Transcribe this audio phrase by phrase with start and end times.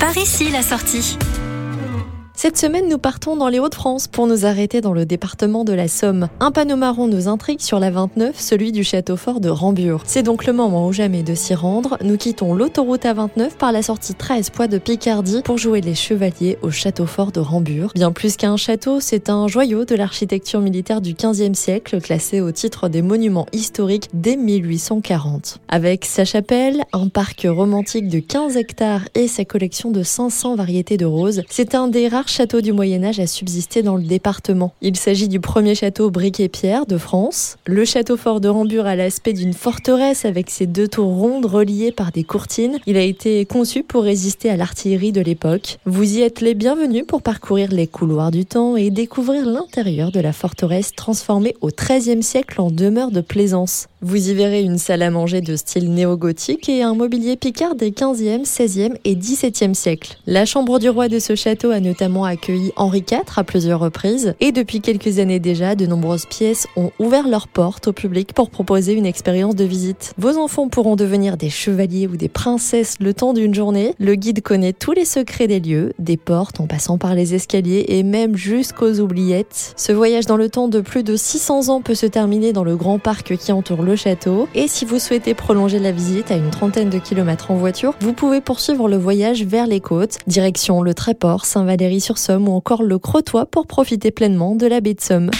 [0.00, 1.18] Par ici la sortie.
[2.42, 5.88] Cette semaine, nous partons dans les Hauts-de-France pour nous arrêter dans le département de la
[5.88, 6.30] Somme.
[6.40, 10.00] Un panneau marron nous intrigue sur la 29, celui du château fort de Rambure.
[10.06, 11.98] C'est donc le moment ou jamais de s'y rendre.
[12.02, 16.56] Nous quittons l'autoroute A29 par la sortie 13 poids de Picardie pour jouer les chevaliers
[16.62, 17.92] au château fort de Rambure.
[17.94, 22.52] Bien plus qu'un château, c'est un joyau de l'architecture militaire du 15e siècle, classé au
[22.52, 25.58] titre des monuments historiques dès 1840.
[25.68, 30.96] Avec sa chapelle, un parc romantique de 15 hectares et sa collection de 500 variétés
[30.96, 34.72] de roses, c'est un des rares château du Moyen Âge a subsisté dans le département.
[34.80, 37.56] Il s'agit du premier château brique et pierre de France.
[37.66, 41.92] Le château fort de Rambure a l'aspect d'une forteresse avec ses deux tours rondes reliées
[41.92, 42.78] par des courtines.
[42.86, 45.78] Il a été conçu pour résister à l'artillerie de l'époque.
[45.84, 50.20] Vous y êtes les bienvenus pour parcourir les couloirs du temps et découvrir l'intérieur de
[50.20, 53.86] la forteresse transformée au XIIIe siècle en demeure de plaisance.
[54.02, 57.90] Vous y verrez une salle à manger de style néo-gothique et un mobilier picard des
[57.90, 60.16] 15e, 16e et 17e siècles.
[60.26, 64.34] La chambre du roi de ce château a notamment accueilli Henri IV à plusieurs reprises
[64.40, 68.48] et depuis quelques années déjà, de nombreuses pièces ont ouvert leurs portes au public pour
[68.48, 70.14] proposer une expérience de visite.
[70.16, 73.94] Vos enfants pourront devenir des chevaliers ou des princesses le temps d'une journée.
[73.98, 77.84] Le guide connaît tous les secrets des lieux, des portes en passant par les escaliers
[77.88, 79.74] et même jusqu'aux oubliettes.
[79.76, 82.76] Ce voyage dans le temps de plus de 600 ans peut se terminer dans le
[82.76, 84.48] grand parc qui entoure le château.
[84.54, 88.12] Et si vous souhaitez prolonger la visite à une trentaine de kilomètres en voiture, vous
[88.12, 93.46] pouvez poursuivre le voyage vers les côtes, direction le Tréport, Saint-Valery-sur-Somme ou encore le Crotoy
[93.46, 95.30] pour profiter pleinement de la baie de Somme.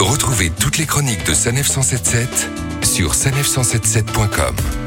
[0.00, 2.48] Retrouvez toutes les chroniques de Sanef 177
[2.82, 4.79] sur sanef177.com.